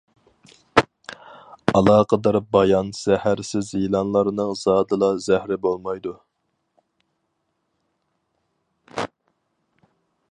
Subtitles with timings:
[1.79, 6.17] ئالاقىدار بايان زەھەرسىز يىلانلارنىڭ زادىلا زەھىرى بولمايدۇ.